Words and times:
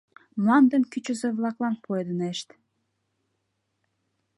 Мландым 0.41 0.83
кӱчызӧ-влаклан 0.91 1.75
пуэдынешт. 1.83 2.49